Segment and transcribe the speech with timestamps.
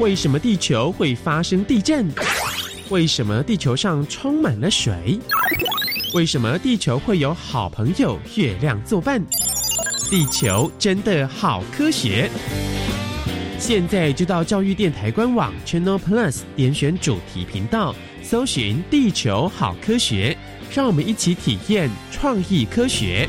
[0.00, 2.10] 为什么地球会发生地震？
[2.88, 5.20] 为什么地球上充满了水？
[6.14, 9.22] 为什么地球会有好朋友月亮作伴？
[10.10, 12.30] 地球真的好科学！
[13.58, 20.34] 现在就到教育电台官网 Channel Plus 点选主题频道，搜寻“地球好科学”，
[20.74, 23.28] 让我们一起体验创意科学。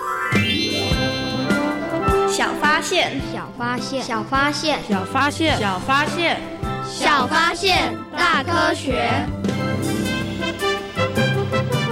[2.41, 6.41] 小发现，小发现，小发现，小发现，小发现，
[6.89, 9.11] 小发现，大科学。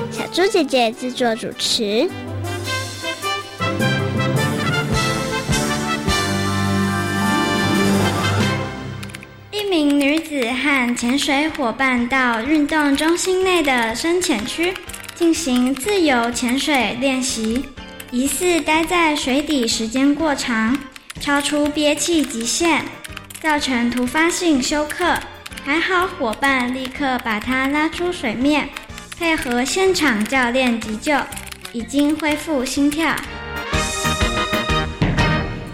[0.09, 2.09] 小猪姐姐制作主持。
[9.51, 14.73] 一名女子和潜水伙伴到运动中心内的深潜区
[15.13, 17.63] 进行自由潜水练习。
[18.11, 20.75] 疑似待在水底时间过长，
[21.19, 22.81] 超出憋气极限，
[23.39, 25.15] 造成突发性休克。
[25.63, 28.67] 还好伙伴立刻把他拉出水面，
[29.19, 31.15] 配合现场教练急救，
[31.71, 33.15] 已经恢复心跳。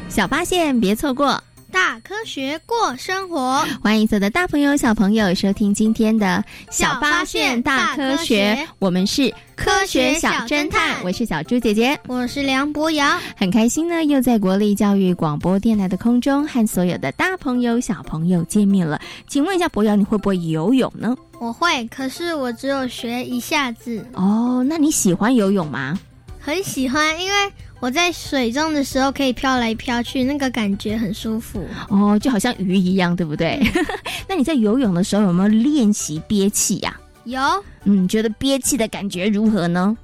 [0.09, 1.41] 小发现，别错过。
[1.75, 6.41] 大科学过生活，欢迎所有的大朋友、小朋友收听今天的
[6.73, 18.97] 《小发现大科学》，我们是科学小侦探，我是小猪姐姐，我是梁博瑶，很开心呢，又在国立教育广播电台的空中和所有的大朋友、小朋友见面了。
[19.27, 21.13] 请问一下博瑶，你会不会游泳呢？
[21.41, 24.01] 我会，可是我只有学一下子。
[24.13, 25.99] 哦，那你喜欢游泳吗？
[26.39, 27.37] 很喜欢，因为
[27.85, 31.63] 我在水中的时候可以飘来飘去，那个感觉很舒服。
[31.87, 33.61] 哦，就好像鱼一样，对不对？
[34.27, 36.99] 那你在游泳的时候有没有练习憋气呀？
[37.25, 37.39] 有。
[37.83, 39.95] 嗯，觉得憋气的感觉如何呢？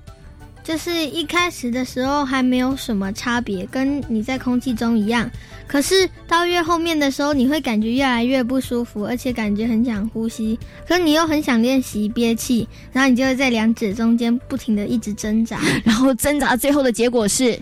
[0.63, 5.27] 就是一开始的时候还没有什么差别，跟你在空气中一样。
[5.65, 10.59] 可是到越后面的时候，你会感觉越来越不舒服，而且感觉很想呼吸。
[10.87, 17.59] 可是你又很想练习憋气，然后你就会在两指中间不停的一直挣扎， 然后挣扎最后的结果是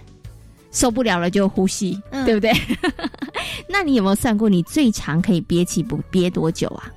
[0.71, 2.51] 受不了了就呼吸，嗯、对不对？
[3.67, 6.91] 那你有没有算过你最长可以憋气不憋多久啊？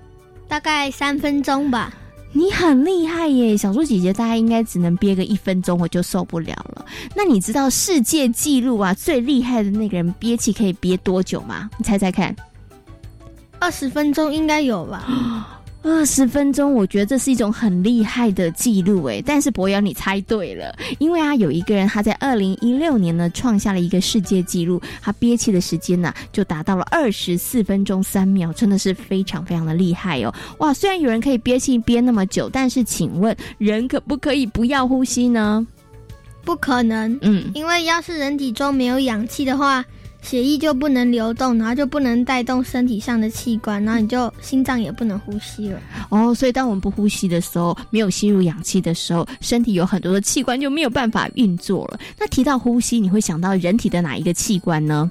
[0.48, 1.92] 大概三分钟吧。
[2.34, 6.84] 你很厉害耶，小猪姐姐大概应该只能憋个一分钟，我就受不了了。
[7.14, 11.68] 那你知道世界纪录啊，最厉害的那个人憋气可以憋多久吗？
[11.76, 12.34] 你猜猜看，
[13.58, 15.04] 二十分钟应该有吧？
[15.82, 19.22] 二十分钟，我觉得这是一种很厉害的记录诶。
[19.24, 30.32] 但是博瑶，你猜对了，因为啊，有一个人他在二零一六年呢创下了一个世界纪录，他憋气的时间呢就达到了二十四分钟三秒，真的是非常非常的厉害哦！
[30.58, 35.66] 哇，虽然有人可以憋气憋那么久，但是请问人可不可以不要呼吸呢？
[36.44, 39.84] 不可能，嗯，因为要是人体中没有氧气的话，
[40.22, 45.78] 血液就不能流动，然后就不能带动身体上的器官，然后你就心脏也不能呼吸了。
[46.08, 51.98] 哦，所以当我们不呼吸的时候，没有吸入氧气的时候，身体有很多的器官就没有办法运作了。
[52.18, 55.10] 那提到呼吸，你会想到人体的哪一个器官呢？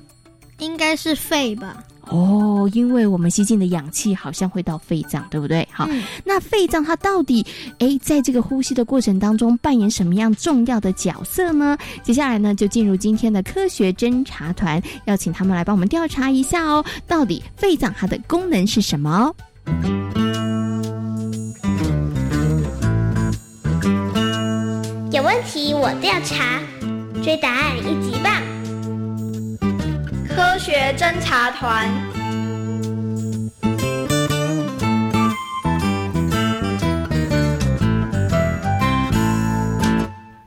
[0.60, 1.84] 应该是肺吧。
[2.07, 5.68] 哦，因为我们吸进的氧气好像会到肺脏，对不对？
[5.71, 5.88] 好，
[6.25, 7.45] 那肺脏它到底
[7.80, 11.77] 诶，在这个呼吸的过程当中扮演什么样重要的角色呢？
[12.03, 19.33] 接下来呢，就进入今天的科学侦查团，要请他们来帮我们调查一下哦，到底肺脏它的功能是什么？
[25.12, 26.59] 有问题我调查，
[27.21, 28.50] 追答案一级棒！
[30.36, 31.89] 科学侦察团，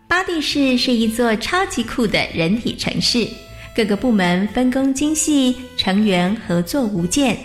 [0.08, 3.28] 巴蒂市是一座超级酷的人体城市，
[3.76, 7.36] 各个部门分工精细，成员合作无间。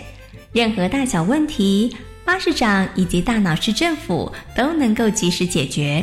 [0.52, 1.94] 任何大小问题，
[2.24, 6.02] 巴士长以及大脑市政府都能够及时解决。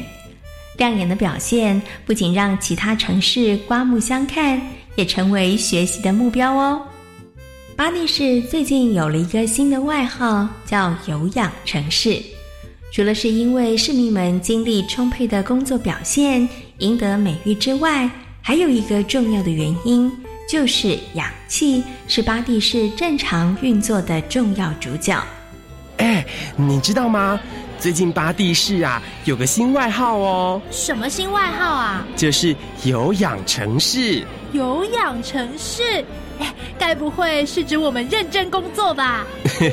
[0.77, 4.61] 亮眼的表现不仅让其他城市刮目相看，
[4.97, 6.81] 也成为学习的目标哦。
[7.75, 12.19] 巴蒂市最近有了一个新的外号，叫“有氧城市”。
[12.91, 16.47] 除了是因为市民们精力充沛的工作表现
[16.79, 18.09] 赢得美誉之外，
[18.41, 20.11] 还有一个重要的原因，
[20.49, 25.23] 就是氧气是巴蒂市正常运作的重要主角。
[25.97, 27.39] 哎，你知道吗？
[27.77, 30.59] 最近巴蒂市啊有个新外号哦。
[30.71, 32.03] 什么新外号啊？
[32.15, 32.55] 就是
[32.85, 34.25] 有氧城市。
[34.51, 35.83] 有氧城市？
[36.39, 39.25] 哎，该不会是指我们认真工作吧？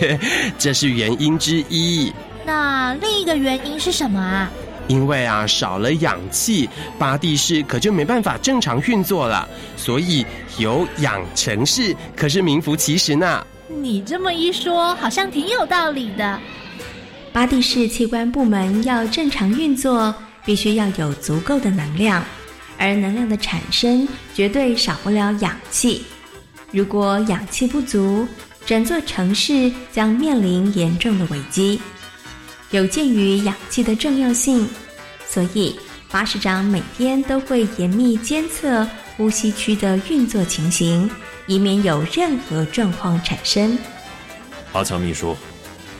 [0.59, 2.13] 这是原因之一。
[2.47, 4.51] 那另一个原因是什么啊？
[4.89, 6.69] 因为啊，少了氧气，
[6.99, 9.49] 巴蒂市可就没办法正常运作了。
[9.77, 10.25] 所以
[10.59, 13.47] 有氧城市可是名副其实呢。
[13.69, 16.39] 你这么一说，好像挺有道理的。
[17.33, 22.23] 巴蒂市器官部门要正常运作，必须要有足够的能量，
[22.79, 26.05] 而能量的产生绝对少不了氧气。
[26.71, 28.27] 如果氧气不足，
[28.67, 31.81] 整座城市将面临严重的危机。
[32.71, 34.69] 有鉴于氧气的重要性，
[35.29, 35.79] 所以
[36.11, 38.87] 巴士长每天都会严密监测
[39.17, 41.09] 呼吸区的运作情形，
[41.47, 43.79] 以免有任何状况产生。
[44.73, 45.37] 阿强秘书，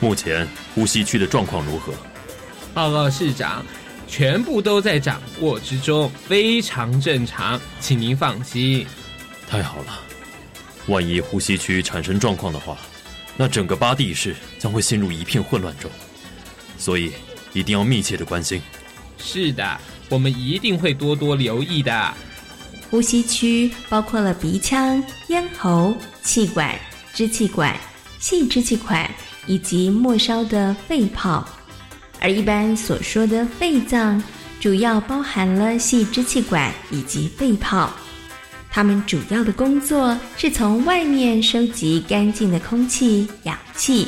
[0.01, 1.93] 目前呼吸区的状况如何？
[2.73, 3.65] 报告市长，
[4.07, 8.85] 全部都在掌握之中，非常正常，请您放心。
[9.47, 9.99] 太好了，
[10.87, 12.77] 万一呼吸区产生状况的话，
[13.35, 15.89] 那整个巴蒂市将会陷入一片混乱中。
[16.77, 17.13] 所以
[17.53, 18.61] 一定要密切的关心。
[19.17, 19.79] 是的，
[20.09, 22.13] 我们一定会多多留意的。
[22.91, 26.79] 呼吸区包括了鼻腔、咽喉、气管、
[27.13, 27.75] 支气管、
[28.19, 29.09] 细支气管
[29.47, 31.47] 以及末梢的肺泡。
[32.25, 34.19] 而一般所说的肺脏，
[34.59, 37.93] 主要包含了细支气管以及肺泡。
[38.71, 44.07] 它们主要的工作是从外面收集干净的空气、氧气。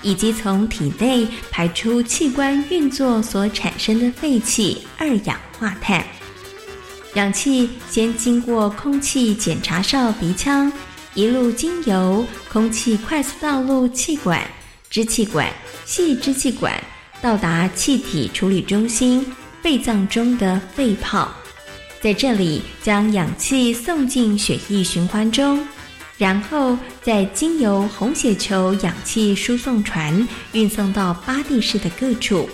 [0.00, 6.02] 以及从体内排出器官运作所产生的废气二氧化碳。
[7.14, 10.72] 氧气先经过空气检查哨鼻腔，
[11.14, 14.40] 一路经由空气快速道路气管、
[14.88, 15.52] 支气管、
[15.84, 16.72] 细支气管，
[17.20, 19.24] 到达气体处理中心
[19.62, 21.32] 肺脏中的肺泡，
[22.00, 25.66] 在这里将氧气送进血液循环中。
[26.16, 32.50] 然后再经由红血球氧气输送船运送到巴蒂市的各处，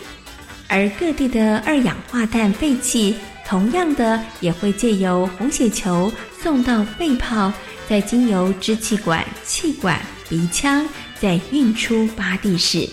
[0.69, 3.17] 而各地的二氧化碳废气
[3.47, 7.51] 同样的也会借由红血球送到肺泡，
[7.89, 10.87] 再经由支气管、气管、鼻腔
[11.19, 12.87] 再运出巴蒂市。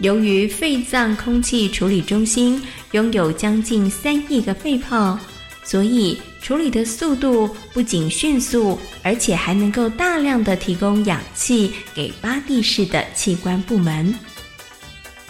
[0.00, 5.18] 由于肺脏空气处理中心拥有将近三亿个肺泡，
[5.64, 6.18] 所以。
[6.42, 14.12] 处理的速度不仅迅速，而且还能够大量的提供氧气给巴蒂市的器官部门。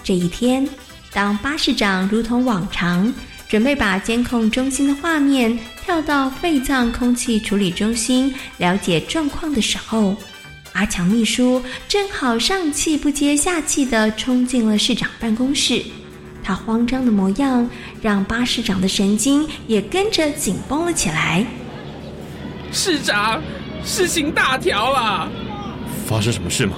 [0.05, 0.67] 这一天，
[1.13, 3.13] 当巴士长如同往常
[3.49, 10.17] 准备把监控中心的画面跳到肺脏空气处理中心了解状况的时候，
[10.73, 15.83] 阿强秘书正好上气不接下气的冲进了市长办公室。
[16.43, 17.69] 他慌张的模样，
[18.01, 21.45] 让巴市长的神经也跟着紧绷了起来。
[22.73, 23.43] 市长，
[23.85, 25.29] 事情大条了！
[26.07, 26.77] 发生什么事吗？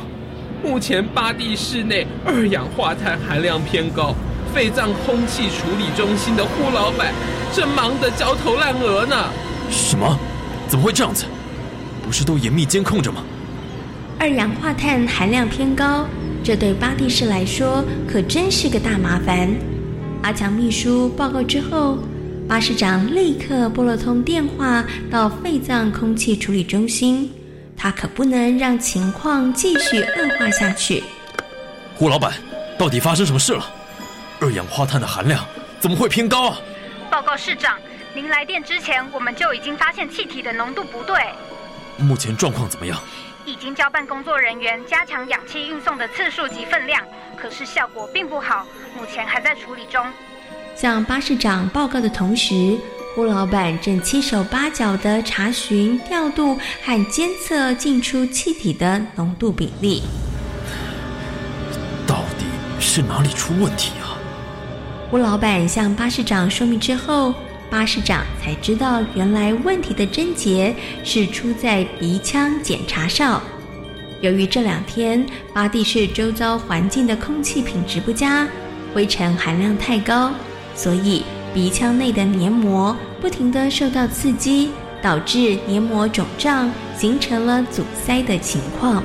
[0.64, 4.14] 目前巴蒂市内二氧化碳含量偏高，
[4.54, 7.12] 肺脏空气处理中心的胡老板
[7.52, 9.30] 正忙得焦头烂额呢。
[9.70, 10.18] 什么？
[10.68, 11.24] 怎么会这样子？
[12.04, 13.22] 不是都严密监控着吗？
[14.22, 16.06] 二氧化碳含量偏高，
[16.44, 19.52] 这对巴蒂士来说可真是个大麻烦。
[20.22, 21.98] 阿强秘书报告之后，
[22.48, 27.32] 巴士长立刻拨了通电话到肺脏空气处理中心，
[27.76, 31.02] 他可不能让情况继续恶化下去。
[31.96, 32.32] 胡老板，
[32.78, 33.68] 到底发生什么事了？
[34.38, 35.44] 二氧化碳的含量
[35.80, 36.60] 怎么会偏高啊？
[37.10, 37.76] 报告市长，
[38.14, 41.16] 您来电之前，我们就已经发现气体的浓度不对。
[41.98, 42.96] 目前状况怎么样？
[43.44, 47.02] 已经交办工作人员加强氧气运送的次数及分量，
[47.36, 50.04] 可是效果并不好，目前还在处理中。
[50.74, 52.78] 向巴士长报告的同时，
[53.14, 60.02] 胡老板正七手八脚地查询、调度和监测进出气体的浓度比例。
[62.06, 62.46] 到底
[62.80, 64.16] 是哪里出问题啊？
[65.10, 67.34] 胡老板向巴士长说明之后，
[67.72, 73.42] 巴士长才知道原来问题的症结是出在鼻腔检查上。
[74.20, 75.24] 由于这两天
[75.54, 78.46] 巴蒂市周遭环境的空气品质不佳，
[78.92, 80.34] 灰尘含量太高，
[80.74, 81.24] 所以
[81.54, 84.68] 鼻腔内的黏膜不停地受到刺激，
[85.00, 89.02] 导致黏膜肿胀，形成了阻塞的情况。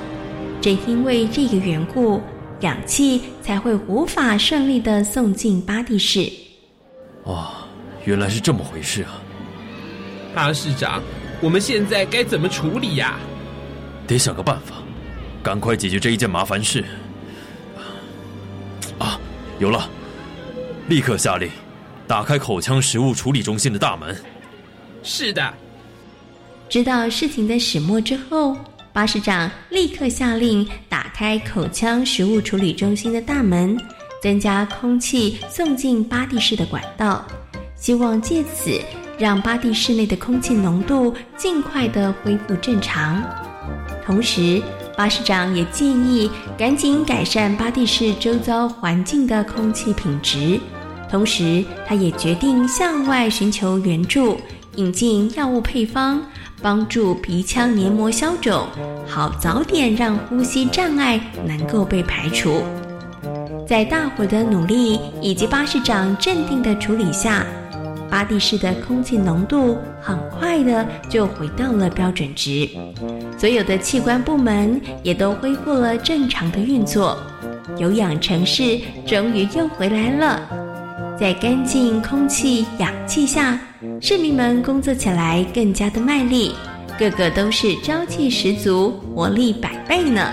[0.60, 2.22] 正因为这个缘故，
[2.60, 6.30] 氧气才会无法顺利地送进巴蒂市。
[7.24, 7.48] 哦，
[8.08, 9.20] 原来是这么回事啊！
[10.34, 11.04] 巴市长，
[11.42, 13.20] 我们现在该怎么处理呀、
[14.08, 14.76] 得想个办法，
[15.44, 16.86] 赶快解决这一件麻烦事。
[18.98, 19.20] 啊，
[19.60, 19.90] 有了！
[20.88, 21.50] 立刻下令，
[22.08, 24.16] 打开口腔食物处理中心的大门。
[25.04, 25.54] 是的，
[26.70, 28.56] 知道事情的始末之后，
[28.94, 33.78] 巴士长立刻下令打开口腔食物处理中心的大门，
[34.24, 37.28] 增加空气送进巴蒂市的管道，
[37.78, 38.72] 希望借此
[39.18, 43.24] 让巴蒂市内的空气浓度尽快的恢复正常。
[44.06, 44.62] 同时，
[44.96, 50.60] 巴士长也建议赶紧改善巴蒂市周遭环境的空气品质。
[51.10, 54.38] 同时，他也决定向外寻求援助，
[54.76, 56.22] 引进药物配方，
[56.62, 58.68] 帮助鼻腔黏膜消肿，
[59.08, 62.62] 好早点让呼吸障碍能够被排除。
[63.68, 67.46] 在大伙的努力以及巴士长镇定的处理下，
[68.10, 72.68] 巴蒂市的空气浓度很快的就回到了标准值，
[73.38, 77.18] 所有的器官部门也都恢复了正常的运作，
[77.78, 80.42] 有氧城市终于又回来了。
[81.20, 83.60] 在干净空气、氧气下，
[84.00, 86.54] 市民们工作起来更加的卖力，
[86.98, 90.32] 个个都是朝气十足、活力百倍呢。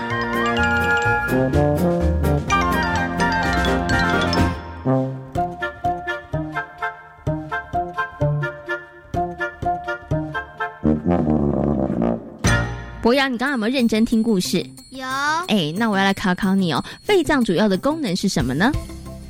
[13.05, 14.65] 博洋，你刚刚有没有认真听故事？
[14.89, 15.05] 有，
[15.47, 16.83] 哎，那我要来考考你哦。
[17.03, 18.71] 肺脏主要的功能是什么呢？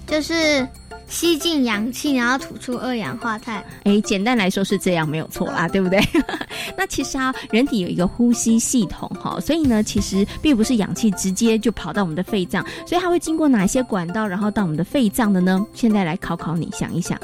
[0.08, 0.66] 就是
[1.10, 3.62] 吸进氧气，然后吐出二氧化碳。
[3.84, 6.02] 哎，简单来说是这样，没有错啦，对不对？
[6.78, 15.68] 那其实啊，人体有一个呼吸系统哈，所以呢，其实并不是氧气直接就跑到我们的肺脏，所以它会经过哪些管道，然后到我们的肺脏的呢？
[15.74, 17.20] 现在来考考你，想一想，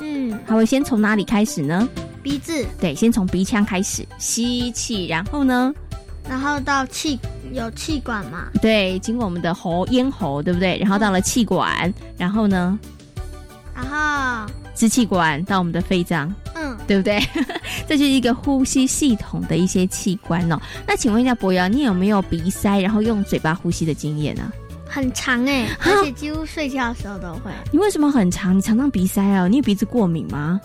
[0.00, 1.88] 嗯，它会先从哪里开始呢？
[2.26, 5.72] 鼻子，对，先从鼻腔开始吸气，然后呢？
[6.28, 7.16] 然后到气
[7.52, 8.48] 有气管嘛？
[8.60, 10.76] 对，经过我们的喉咽喉，对不对？
[10.80, 12.76] 然后到了气管，然后呢？
[13.72, 17.22] 然后支气管到我们的肺脏，嗯，对不对？
[17.86, 20.60] 这就是一个呼吸系统的一些器官哦。
[20.84, 24.50] 那请问一下博瑶，你有没有鼻塞然后用嘴巴呼吸的经验呢、
[24.88, 27.52] 很长哎， 而且几乎睡觉的时候都会。
[27.70, 28.56] 你为什么很长？
[28.56, 29.46] 你常常鼻塞哦？
[29.46, 30.60] 你有鼻子过敏吗？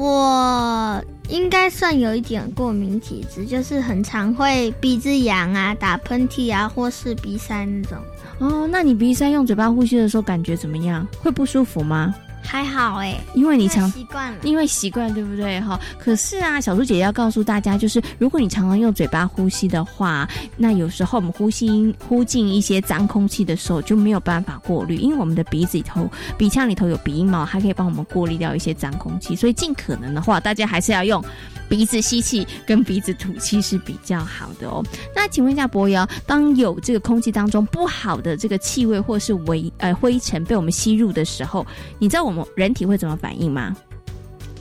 [0.00, 7.98] 我应该算有一点过敏体质，就是很常会鼻子痒啊、打喷嚏啊，或是鼻塞那种。
[8.38, 11.04] 哦，那你鼻塞用嘴巴呼吸的时候感觉怎么样？
[11.20, 12.14] 会不舒服吗？
[12.50, 15.60] 还好哎，因为你常习惯了，因为习惯，对不对？
[15.60, 20.26] 哈，可是啊，小猪姐姐要告诉大家，就是如果你常常用嘴巴呼吸的话，
[20.56, 31.22] 那有时候我们呼吸呼进一些脏空气的时候就没有办法过滤，因为我们的鼻子里头、鼻腔里头有鼻音毛，它可以帮我们过滤掉一些脏空气，所以尽可能的话，大家还是要用
[31.68, 34.82] 鼻子吸气跟鼻子吐气是比较好的哦。
[35.14, 41.66] 那请问一下博瑶，当有这个空气当中不好的这个气味或是微呃灰尘被我们吸入的时候，
[41.98, 43.76] 你知道我们人体会怎么反应吗？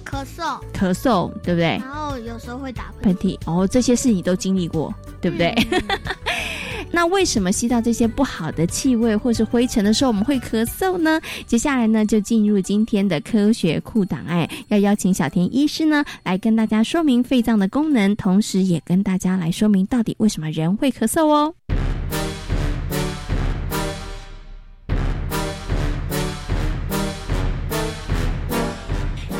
[0.05, 1.77] 咳嗽，咳嗽，对不对？
[1.79, 5.53] 然后有时候会打喷嚏，哦，这些事你都经历过，对不对？
[6.89, 11.19] 那为什么吸到这些不好的气味或是灰尘的时候，我们会咳嗽呢？
[11.45, 21.53] 接下来呢，就进入今天的科学库档案，要邀请小田医师呢来跟大家说明肺脏的功能，同时也跟大家来说明到底为什么人会咳嗽哦。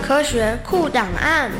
[0.08, 1.52] 科学库档案。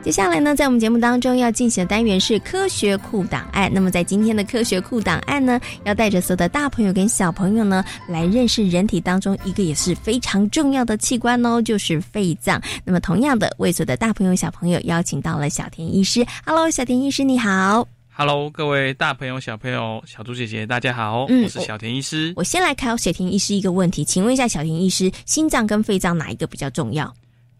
[0.00, 3.68] 接下来呢，在我们节目当中要进行的单元是科学库档案。
[3.74, 12.62] 那么在今天的科学库档案呢，要带着所有的大朋友跟小朋友呢，来认识人体当中一个也是非常重要的器官哦，就是肺脏。
[12.84, 16.24] 那么同样的，为所有的大朋友小朋友邀请到了小田医师。
[16.46, 17.97] Hello，小田医师你好。
[18.20, 22.32] Hello，各位大朋友、小朋友、小猪姐姐，大家好，嗯我是小田医师。
[22.34, 27.14] 我先来考小田医师一个问题，请问一下小田医师，心脏跟肺脏哪一个比较重要？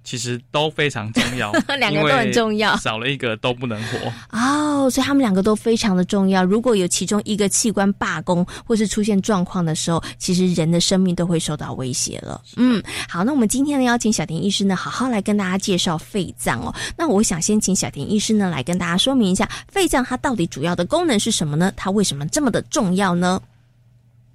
[0.04, 4.12] 其实都非常重要， 两个都很重要少了一个都不能活。
[4.30, 6.42] 哦，所以他们两个都非常的重要。
[6.42, 12.40] 如果有其中一个器官罢工或是出现状况的时候，其实人的生命都会受到威胁了。
[12.56, 16.74] 嗯，好，那我们今天呢邀请小田医师呢，好好来跟大家介绍肺脏哦。
[16.96, 21.70] 那我想先请小田医师呢来跟大家说明一下，肺脏它到底主要的功能是什么呢？
[21.76, 23.40] 它为什么这么的重要呢？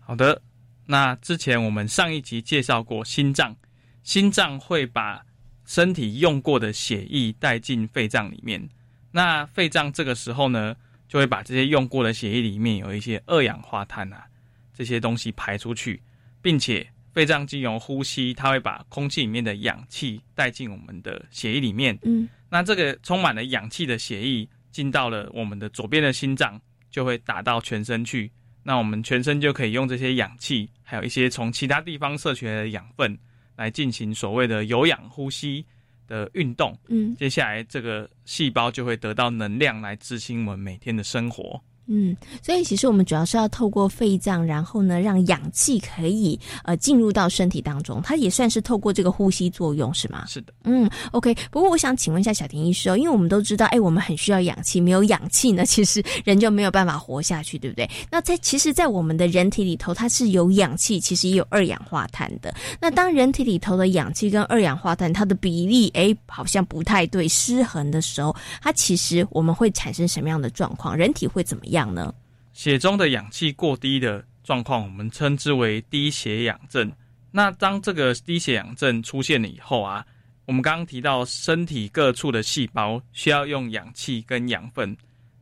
[0.06, 0.40] 好的，
[0.86, 3.56] 那之前我们上一集介绍过心脏，
[4.04, 5.20] 心脏会把
[5.66, 8.68] 身体用过的血液带进肺脏里面。
[9.12, 10.76] 那肺脏这个时候呢，
[11.08, 14.26] 就会把这些用过的血液里面有一些二氧化碳啊
[14.74, 16.02] 这些东西排出去，
[16.42, 21.98] 并且肺脏经由呼吸，它会把空气里面的氧气带进我们的血液里面。
[22.02, 28.32] 嗯，那这个充满了氧气的血液进到了我们的左边的心脏，就会打到全身去。
[28.64, 33.16] 那我们全身就可以用这些氧气，还有一些从其他地方摄取来的养分，
[33.56, 35.66] 来进行所谓的有氧呼吸
[36.08, 36.78] 的运动。
[36.88, 41.62] 嗯接下来这个细胞就会得到能量来执行我们每天的生活。
[41.86, 50.24] 嗯，所以其实我们主要是要透过肺脏，然后呢，让氧气可以呃进入到身体当中，它也算是透过这个呼吸作用，是吗？
[50.28, 50.54] 是的。
[50.64, 51.36] 嗯，OK。
[51.52, 57.90] 不过我想请问一下小田医师哦，因为我们都知道，哎，我们很需要氧气，没有氧气呢，其实人就没有办法活下去，对不对？
[58.10, 62.54] 那在其实，在我们的人体里头，它是有氧气，其实也有二氧化碳的。
[62.80, 70.96] 那当人体里头的氧气跟二氧化碳它的比例，哎，好像不太对，失衡的时候，它其实我们会产生什么样的状况？
[70.96, 72.14] 人体会怎么样氧呢？
[72.54, 76.92] 血中的氧气过低的状况，我们称之为低血氧症。
[77.32, 80.06] 那当这个低血氧症出现了以后啊，
[80.46, 84.96] 我们刚刚提到身体各处的细胞需要用氧气跟养分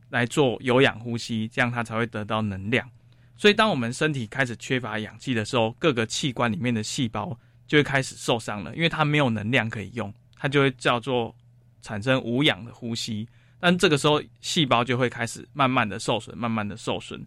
[0.08, 2.88] 来做有氧呼吸，这样它才会得到能量。
[3.36, 11.34] 所以，当我们身体开始缺乏氧气的时候，各个器官里面的细胞就会开始受伤了，因为它没有能量可以用，它就会叫做
[11.82, 13.28] 产生无氧的呼吸。
[13.64, 17.24] 但这个时候，细胞就会开始慢慢的受损，慢慢的受损。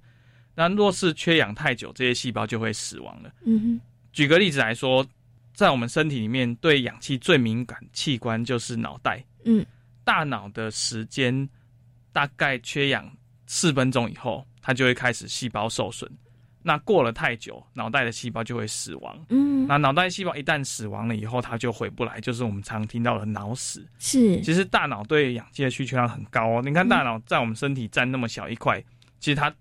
[0.53, 3.31] 那若是缺氧太久，这些细胞就会死亡了。
[3.45, 5.07] 嗯哼，举个例子来说，
[5.53, 9.23] 在我们身体里面，对氧气最敏感器官就是脑袋。
[9.45, 9.65] 嗯，
[10.03, 11.47] 大脑的时间
[12.11, 13.09] 大概缺氧
[13.47, 16.11] 四分钟以后，它就会开始细胞受损。
[16.67, 19.25] 那过了太久，脑袋的细胞就会死亡。
[19.29, 23.85] 嗯，那脑袋细胞一旦死亡了以后，它就回不来，就是我们常听到的脑死。
[23.99, 26.63] 是，其实大脑对氧气的需求量很高哦。
[26.65, 28.83] 你看，大脑在我们身体占那么小一块，
[29.19, 29.53] 其实它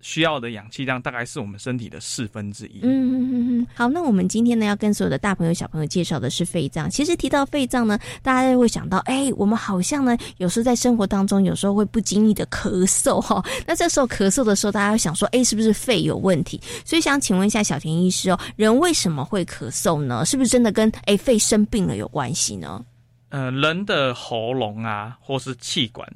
[0.00, 2.80] 需要的氧气量大概是我们身体的四分之一。
[2.82, 6.88] 嗯嗯嗯嗯，好，那我们今天呢要跟所有的大朋友小朋友介绍的是肺脏。
[6.90, 16.60] 其实提到肺脏呢，大家会想到，哎，我们好像呢有时候在生活当中，有时候会不经意的咳嗽哈、那这时候咳嗽的时候，大家会想说，哎，是不是肺有问题？
[16.84, 20.24] 所以想请问一下小田医师哦，人为什么会咳嗽呢？
[20.24, 22.84] 是不是真的跟哎肺生病了有关系呢？
[23.28, 26.08] 呃，人的喉咙啊，或是气管，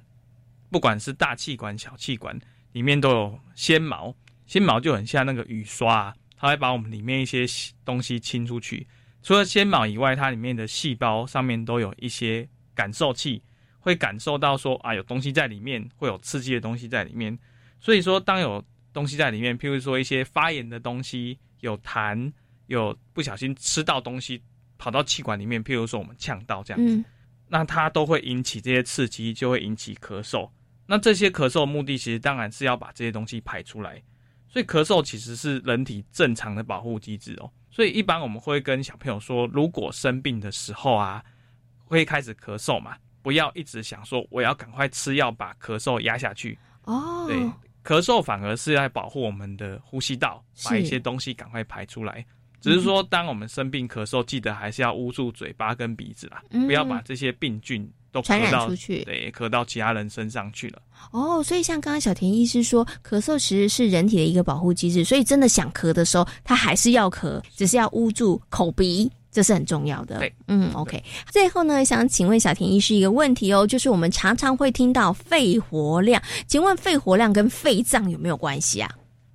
[0.70, 2.36] 不管是大气管、小气管，
[2.74, 4.12] 里面都有纤毛，
[4.46, 7.46] 纤毛就很像那个雨刷、啊，它会把我们里面一些
[7.84, 8.84] 东西清出去。
[9.22, 13.40] 除了纤毛以外，它里面的细胞上面都有一些感受器，
[13.78, 17.38] 会感受到说啊有东西在里面，会有刺激的东西在里面。
[17.80, 22.32] 所以说，当有东西在里面，譬如说一些发炎的东西，有痰，
[22.66, 24.42] 有不小心吃到东西
[24.78, 27.04] 跑到气管里面，譬如说我们呛到这样子，嗯
[27.46, 30.50] 那它都会引起这些刺激，就会引起咳嗽。
[30.86, 34.02] 那这些咳嗽的目的，其实当然是要把这些东西排出来。
[34.46, 37.50] 所以咳嗽其实是人体正常的保护机制哦。
[37.70, 41.24] 所以一般我们会跟小朋友说，如果生病的时候啊，
[41.84, 46.56] 会开始咳嗽嘛，不要一直想说我要赶快吃药把咳嗽压下去。
[46.84, 47.36] 哦，对，
[47.82, 52.24] 咳嗽反而是在保护我们的呼吸道，把一些东西赶快排出来。
[52.60, 60.80] 只是说当我们生病咳嗽，记得还是要捂住嘴巴跟鼻子啦，嗯不要把这些病菌都传染出去对，咳到其他人身上去了。
[61.10, 69.10] 哦，所以像刚刚小田医师说，咳嗽其实是人体的一个保护机制，所以真的想咳的时候，他还是要咳，只是要捂住口鼻。
[69.32, 70.20] 这是很重要的。
[70.20, 71.02] 对，嗯，OK。
[71.28, 78.88] 最后呢，想请问小田医师一个问题哦，就是我们常常会听到肺活量，请问肺活量跟肺脏有没有关系啊？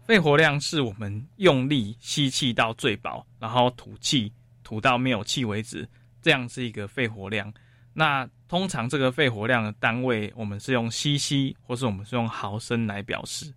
[0.08, 4.32] 肺活量是我们用力吸气到最饱，然后吐气
[4.64, 5.86] 吐到没有气为止，
[6.22, 7.54] 这样是一个肺活量。
[7.94, 13.54] 那通常这个肺活量的单位，我们是用 CC 或是我们是用毫升来表示。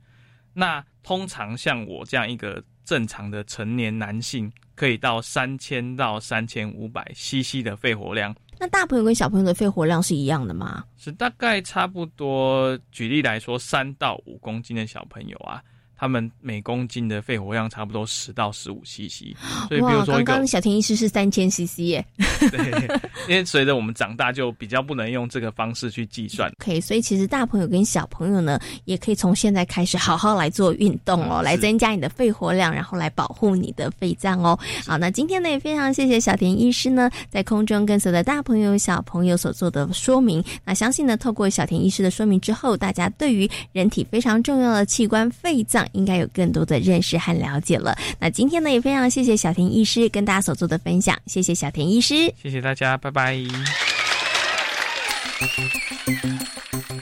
[0.52, 8.34] 那通常像我这样一个正常的成年男性，可以到三千到三千五百 CC 的肺活量。
[8.58, 10.84] 那大朋友跟小朋友的肺活量是一样的吗？
[10.96, 12.78] 是大概差不多。
[12.90, 15.62] 举例来说，三到五公斤的小朋友啊，
[16.02, 19.36] 他们每公斤的肺活量差不多十到十五 CC。
[19.68, 22.04] 所以，比如说刚刚小田医师是三千 CC 耶。
[22.50, 22.88] 对，
[23.30, 26.50] 因为随着我们长大，就比较不能用这个方式去计算。
[26.60, 34.58] OK，所以其实大朋友跟小朋友呢，也可以从现在开始好好来做运动哦，嗯来增加你的肺活量，然后来保护你的肺脏哦。
[34.84, 40.42] 好，那今天呢也非常谢谢小田医师呢，在空中跟所有的大朋友、小朋友所做的说明。
[40.64, 47.96] 那相信呢，透过小田医师的说明之后，大家对于人体非常重要的器官肺脏，应该有更多的认识和了解了。
[48.18, 52.32] 那今天呢，也非常谢谢小田医师跟大家所做的分享，谢谢小田医师。
[52.42, 53.38] 谢谢大家，拜拜。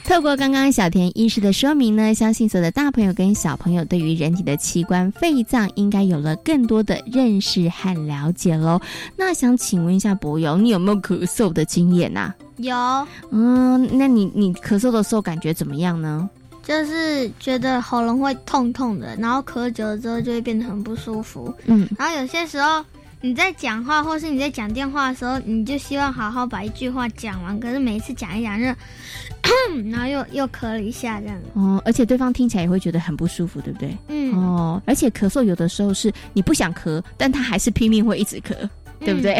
[0.03, 8.81] 透过刚刚小田医师的说明呢，相信所有的大朋友跟小朋友对于人体的器官肺脏应该有了更多的认识和了解喽。
[9.15, 12.75] 那想请问一下博友，你有没有咳嗽的经验呐、有，
[13.31, 16.29] 嗯，那你你咳嗽的时候感觉怎么样呢？
[16.63, 21.53] 就是觉得喉咙会痛痛的，然后咳久了之后就会变得很不舒服。
[21.65, 22.83] 嗯，然后有些时候
[23.19, 28.65] 你在讲话或是你在讲电话的时候，你就希望好好把一句话讲完，可是每一次讲一讲就，
[29.91, 31.37] 然后又又咳了一下这样。
[31.53, 33.97] 哦，而且对方听起来也会觉得很不舒服，对不对？
[34.07, 38.55] 嗯，哦，而且咳嗽有的时候是你不想咳，但他还是拼命会一直咳，
[38.99, 39.39] 对不对？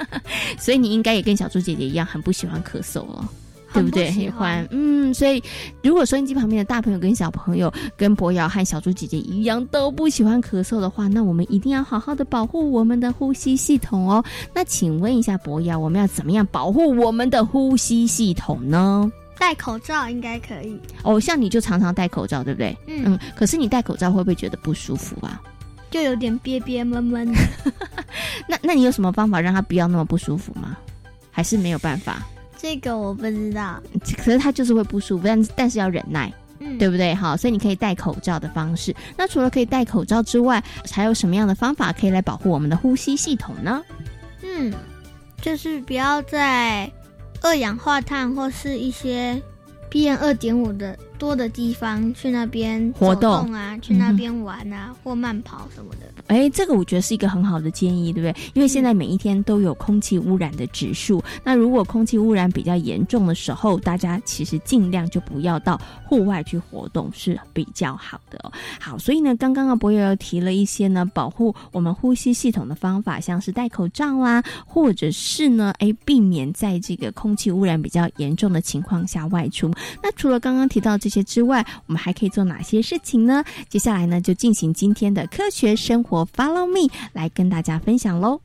[0.58, 3.24] 所以你应该也跟小猪姐姐一样，很不喜欢咳嗽哦。
[3.72, 4.10] 对不对？
[4.10, 5.42] 喜欢嗯，所以
[5.82, 14.24] 如果收音机旁边的大朋友跟小朋友跟博瑶和小猪姐姐一样都不喜欢咳嗽的话，那我们一定要好好的保护我们的呼吸系统哦。
[14.54, 19.10] 那请问一下博瑶，我们要怎么样保护我们的呼吸系统呢？
[19.38, 20.80] 戴口罩应该可以。
[21.02, 22.76] 哦，像你就常常戴口罩，对不对？
[22.86, 25.40] 嗯可是你戴口罩会不会觉得不舒服啊？
[25.90, 27.38] 就有点憋憋闷闷的。
[28.48, 30.76] 那那你有什么方法让他不要那么不舒服吗？
[31.30, 32.26] 还是没有办法？
[32.58, 33.80] 这个我不知道。
[34.18, 36.30] 可是他就是会不舒服，但但是要忍耐。
[36.60, 37.14] 嗯，对不对？
[37.14, 38.92] 好，所以你可以戴口罩的方式。
[39.16, 43.80] 那除了可以戴口罩之外，还有什么样的方法可以来保护我们的呼吸系统呢？
[44.42, 44.74] 嗯，
[45.40, 46.90] 就是不要在
[47.42, 49.40] 二氧化碳或是一些
[49.88, 56.06] PM 二点五的多的地方去那边活动啊，去那边玩啊，或慢跑什么的。
[56.28, 58.50] 哎，这个我觉得是一个很好的建议，对不对？
[58.54, 68.52] 因为现在每一天都有空气污染的指数，那如果空气污染比较严重的时候，大家其实尽量就不要到户外去活动是比较好的哦。
[68.80, 79.72] 好，所以呢，刚刚啊博友又提了一些呢保护我们呼吸系统的方法，像是戴口罩啦，或者是呢，哎，避免在这个空气污染比较严重的情况下外出。
[80.02, 83.42] 那除了刚刚提到这这些之外，我们还可以做哪些事情呢？
[83.70, 88.42] 接下来呢，就进行今天的科学生活 Follow Me 来跟大家分享喽。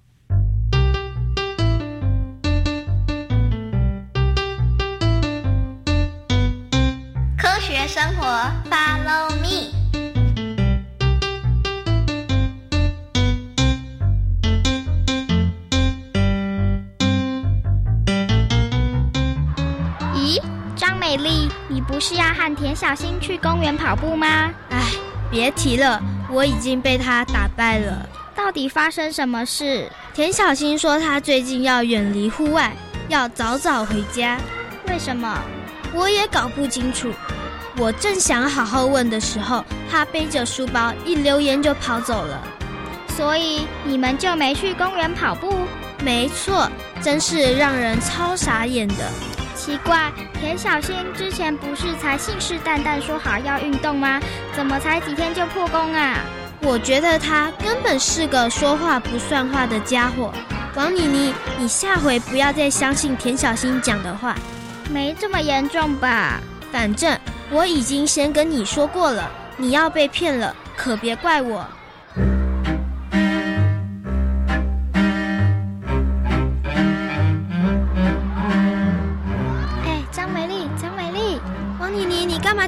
[7.38, 8.26] 科学生活
[8.72, 9.74] ，Follow me。
[20.16, 20.42] 咦，
[20.78, 21.50] 张美丽，
[21.88, 24.52] 不是要和田小新去公园跑步吗？
[24.70, 24.82] 唉，
[25.30, 28.08] 别提了，我已经被他打败了。
[28.36, 29.90] 到底发生什么事？
[30.14, 32.74] 田小新说他最近要远离户外，
[33.10, 34.38] 要早早回家。
[34.88, 35.38] 为什么？
[35.94, 37.12] 我也搞不清楚。
[37.78, 42.42] 我正想好好问的时候，他背着书包一溜烟就跑走了。
[43.10, 45.54] 所以你们就没去公园跑步？
[46.04, 46.70] 没错，
[47.02, 48.96] 真是让人超傻眼的。
[49.56, 54.20] 奇怪，田小新之前不是才信誓旦旦说好要运动吗？
[54.56, 56.20] 怎么才几天就破功啊？
[56.62, 60.34] 我觉得他根本是个说话不算话的家伙。
[60.76, 64.36] 王妮妮，你下回不要再相信田小新讲的话。
[64.90, 66.42] 没这么严重吧？
[66.72, 67.18] 反正
[67.52, 71.66] 我已经先跟你说过了，你要被骗了，可别怪我。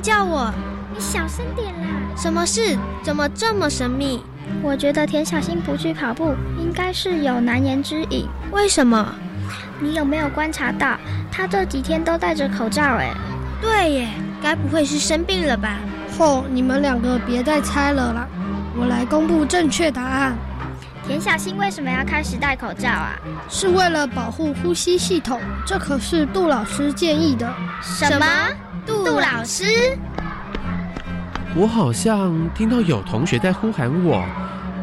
[0.06, 0.54] 叫我？
[0.94, 1.88] 你小声点啦！
[2.16, 2.78] 什么事？
[3.02, 4.22] 怎么这么神秘？
[4.62, 8.28] 我觉得田小新不去跑步，应该是有难言之隐。
[8.52, 9.16] 为什么？
[9.80, 10.96] 你有没有观察到，
[11.32, 12.84] 他这几天都戴着口罩？
[12.84, 13.12] 哎，
[13.60, 14.10] 对耶，
[14.44, 15.80] 该不会是生病了吧？
[16.20, 18.28] 哦，你们两个别再猜了啦！
[18.78, 20.36] 我来公布正确答案。
[21.08, 23.16] 田小新为什么要开始戴口罩啊？
[23.50, 27.52] 是为了保护呼吸系统，这可是杜老师建议的。
[27.82, 28.26] 什么？
[28.86, 29.98] 杜老师？
[31.56, 34.24] 我好像听到有同学在呼喊我，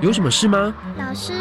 [0.01, 0.73] 有什么事吗？
[0.99, 1.33] 老师，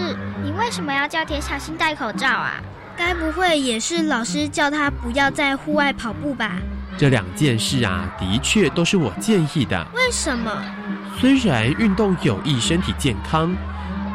[0.44, 2.62] 你为什么要叫田小新戴口罩啊？
[2.98, 6.58] 该不会也是老师叫他不要在户外跑步吧？
[6.98, 9.88] 这两件事啊，的确都是我建议的。
[9.96, 10.52] 为什么？
[11.20, 13.56] 虽然运动有益身体健康。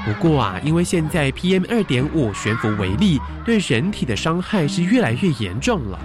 [0.04, 5.98] 不过啊，因为现在 PM 二点五悬浮微粒对人体的伤害是越来越严重了，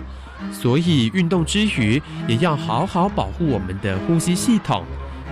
[0.51, 4.83] 所以运动之余也要好好保护我们的呼吸系统，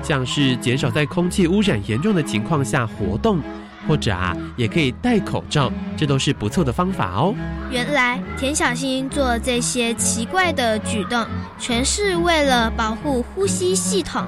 [0.01, 3.39] 像是减少在空气污染严重的情况下活动。
[3.87, 7.33] 或者啊，也可以戴口罩，这都是不错的方法哦。
[7.71, 11.25] 原来田小新做这些奇怪的举动，
[11.57, 14.21] 全是为了保护呼吸系统。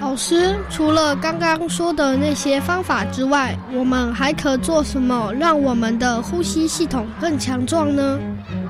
[0.00, 8.18] 老师，除了刚刚说的那些方法之外，我们还可做什么，让我们的呼吸系统更强壮呢？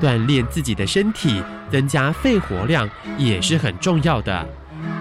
[0.02, 4.44] 锻炼自己的身体，增加肺活量也是很重要的。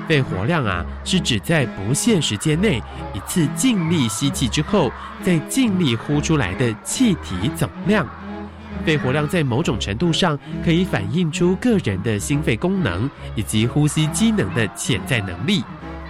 [0.08, 2.80] 肺活量啊，是指在不限时间内
[3.14, 4.92] 一次尽力吸气之后，
[5.24, 8.08] 再尽力呼出来的气体总量。
[8.86, 15.64] 肺活量在某种程度上可以反映出个人的心肺功能以及呼吸机能的潜在能力。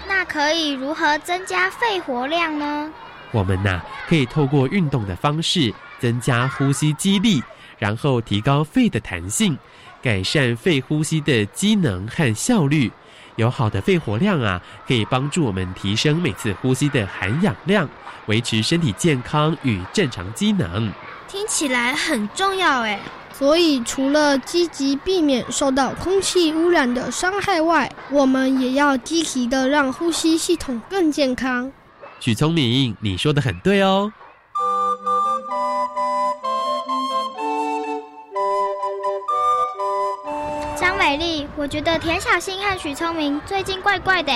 [0.08, 2.92] 那可以如何增加肺活量呢？
[3.32, 7.42] 我们呐，可以透过运动的方式增加呼吸肌力，
[7.82, 9.58] 然后提高肺的弹性，
[10.04, 12.92] 改善肺呼吸的机能和效率。
[13.38, 17.90] 有好的肺活量啊，可以帮助我们提升每次呼吸的含氧量，
[18.28, 20.94] 维持身体健康与正常机能。
[21.28, 23.00] 听起来很重要哎。
[23.34, 31.72] 所以除了积极避免受到空气污染的伤害外，我们也要积极的让呼吸系统更健康。
[32.20, 34.14] 许聪明，你说的很对哦。
[41.72, 44.34] 觉得田小新和许聪明最近怪怪的。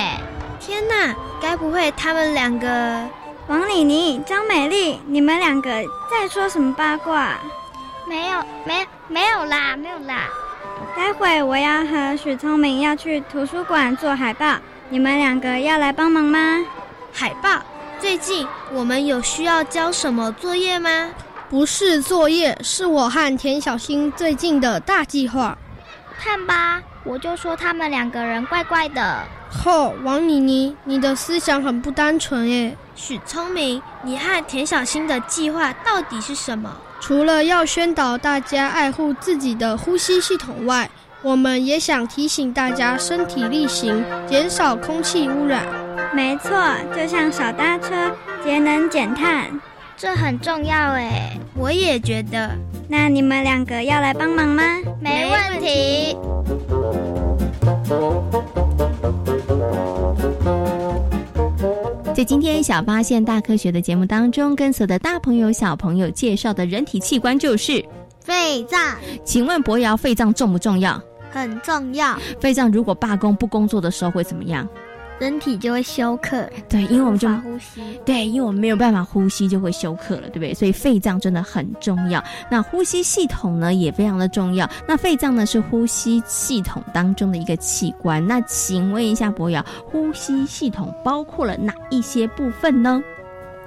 [0.58, 3.06] 天哪，该不会他们两个？
[3.48, 5.70] 王妮妮、张美丽，你们两个
[6.10, 7.34] 在说什么八卦？
[8.08, 10.30] 没有，没，没有啦，没有啦。
[10.96, 14.56] 待会我要和许聪明要去图书馆做海报，
[14.88, 16.66] 你们两个要来帮忙吗？
[17.12, 17.60] 海报？
[18.00, 21.10] 最近我们有需要交什么作业吗？
[21.50, 25.58] 不是作业，是我和田小新最近的大计划。
[26.18, 29.20] 看吧，我就说他们两个人怪怪的。
[29.50, 32.76] 吼，王妮妮，你的思想很不单纯耶。
[32.96, 36.76] 许聪明，你和田小新的计划到底是什么？
[37.00, 40.90] 除了要宣导大家爱护自己的呼吸系统外，
[41.22, 45.64] 我们也想提醒大家身体力行，减少空气污染。
[46.12, 46.50] 没错，
[46.96, 47.94] 就像少搭车、
[48.44, 49.52] 节能减碳，
[49.96, 51.38] 这很重要哎。
[51.56, 52.52] 我也觉得。
[52.88, 54.64] 那你们两个要来帮忙吗？
[55.02, 56.18] 没问题。
[62.14, 67.84] 在今天小发现大科学的节目当中，跟所有的大朋友小朋友介绍的人体器官就是
[68.22, 68.80] 肺脏。
[69.26, 71.02] 请问博瑶，肺脏重不重要？
[71.30, 72.18] 很重要。
[72.40, 74.66] 肺脏如果罢工不工作的时候会怎么样？
[75.18, 80.54] 人体就会休克，对，因为我们就呼吸，对，因为我们没有办法呼吸，就会休克了，对不对？
[80.54, 82.22] 所以肺脏真的很重要。
[82.52, 84.70] 那呼吸系统呢，也非常的重要。
[84.86, 88.26] 那肺脏呢，是呼吸系统当中的一个器官。
[88.28, 93.02] 那请问一下博瑶，呼吸系统包括了哪一些部分呢？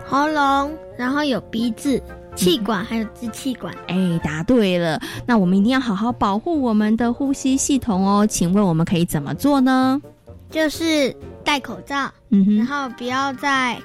[0.06, 2.02] 喉咙，然后有鼻子、
[2.34, 3.74] 气管，还有支气管。
[3.86, 5.00] 哎，答对了。
[5.26, 8.26] 那我们一定要好好保护我们的呼吸系统哦。
[8.26, 10.00] 请问我们可以怎么做呢？
[10.50, 11.14] 就是。
[11.44, 13.80] 戴口罩，嗯哼，然后不要在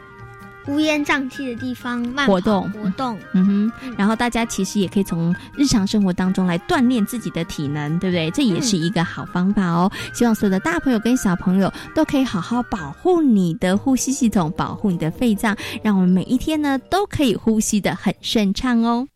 [0.67, 8.30] 乌烟瘴气的地方慢活动活动，嗯哼，然后大家其实也可以从日常生活当中来锻炼自己的体能，对不对？
[8.32, 9.89] 这也是一个好方法哦。
[10.13, 19.08] 希望所有的大朋友跟小朋友都可以好好保护你的呼吸系统，保护你的肺脏，让我们每一天呢都可以呼吸的很顺畅哦。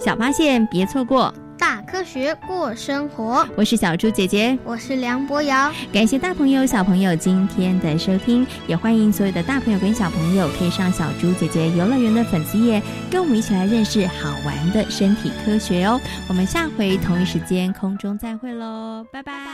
[0.00, 1.32] 小发现，别错过。
[1.62, 5.72] 大科学过生活，我是小猪姐姐，我是梁博瑶。
[5.92, 16.00] 感谢大朋友小朋友今天的收听，也欢迎所有的大朋友跟小朋友可以上小猪姐姐游乐园的粉丝页，跟我们一起来认识好玩的身体科学哦。
[16.28, 19.52] 我们下回同一时间空中再会喽，拜拜。